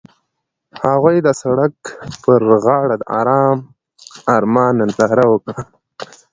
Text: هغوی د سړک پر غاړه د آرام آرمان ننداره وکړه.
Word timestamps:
هغوی 0.83 1.17
د 1.25 1.29
سړک 1.41 1.73
پر 2.23 2.41
غاړه 2.63 2.95
د 3.01 3.03
آرام 3.19 3.57
آرمان 4.35 4.71
ننداره 4.81 5.25
وکړه. 5.29 5.61